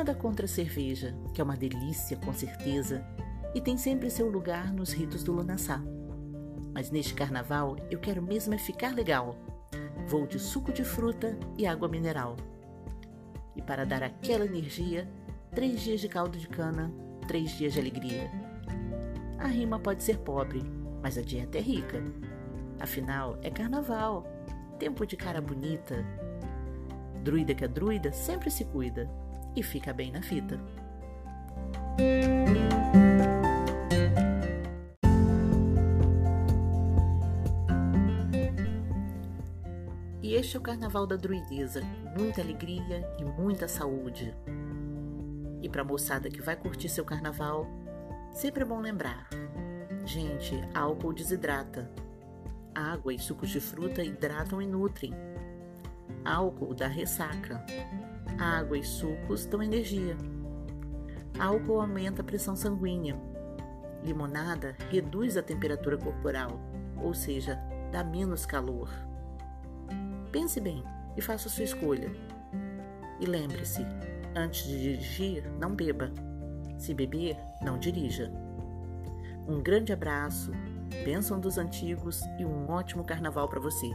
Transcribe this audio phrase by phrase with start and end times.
[0.00, 3.04] Nada contra a cerveja, que é uma delícia com certeza
[3.54, 5.78] e tem sempre seu lugar nos ritos do Lunaçá.
[6.72, 9.36] Mas neste carnaval eu quero mesmo é ficar legal.
[10.06, 12.38] Vou de suco de fruta e água mineral.
[13.54, 15.06] E para dar aquela energia,
[15.54, 16.90] três dias de caldo de cana,
[17.28, 18.30] três dias de alegria.
[19.38, 20.62] A rima pode ser pobre,
[21.02, 22.02] mas a dieta é rica.
[22.78, 24.24] Afinal, é carnaval,
[24.78, 26.02] tempo de cara bonita.
[27.22, 29.06] Druida que é druida sempre se cuida
[29.54, 30.58] e fica bem na fita.
[40.22, 41.82] E este é o carnaval da druideza,
[42.16, 44.32] muita alegria e muita saúde.
[45.60, 47.66] E para a moçada que vai curtir seu carnaval,
[48.32, 49.28] sempre é bom lembrar:
[50.04, 51.90] gente, álcool desidrata.
[52.72, 55.12] Água e sucos de fruta hidratam e nutrem.
[56.24, 57.64] Álcool dá ressaca.
[58.38, 60.16] Água e sucos dão energia.
[61.38, 63.16] Álcool aumenta a pressão sanguínea.
[64.04, 66.60] Limonada reduz a temperatura corporal,
[67.02, 67.58] ou seja,
[67.92, 68.90] dá menos calor.
[70.32, 70.82] Pense bem
[71.16, 72.10] e faça sua escolha.
[73.18, 73.84] E lembre-se:
[74.34, 76.10] antes de dirigir, não beba.
[76.78, 78.32] Se beber, não dirija.
[79.46, 80.52] Um grande abraço,
[81.04, 83.90] bênção dos antigos e um ótimo carnaval para você.